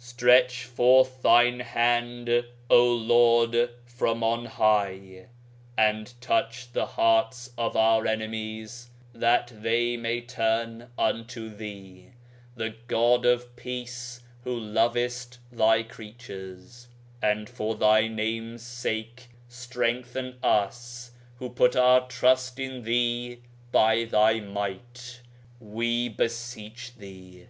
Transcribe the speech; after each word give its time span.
Stretch 0.00 0.64
forth 0.64 1.22
Thine 1.22 1.60
hand, 1.60 2.44
O 2.68 2.84
Lord, 2.92 3.70
from 3.86 4.24
on 4.24 4.46
high, 4.46 5.26
and 5.76 6.12
touch 6.20 6.72
the 6.72 6.84
hearts 6.86 7.50
of 7.56 7.76
our 7.76 8.04
enemies, 8.04 8.90
that 9.14 9.52
they 9.62 9.96
may 9.96 10.20
turn 10.20 10.88
unto 10.98 11.48
Thee, 11.48 12.08
the 12.56 12.74
God 12.88 13.24
of 13.24 13.54
peace 13.54 14.20
Who 14.42 14.58
lovest 14.58 15.38
Thy 15.52 15.84
creatures: 15.84 16.88
and 17.22 17.48
for 17.48 17.76
Thy 17.76 18.08
Name's 18.08 18.62
sake 18.64 19.28
strengthen 19.48 20.38
us 20.42 21.12
who 21.36 21.48
put 21.48 21.76
our 21.76 22.04
trust 22.08 22.58
in 22.58 22.82
Thee 22.82 23.42
by 23.70 24.02
Thy 24.06 24.40
might, 24.40 25.20
we 25.60 26.08
beseech 26.08 26.96
Thee. 26.96 27.46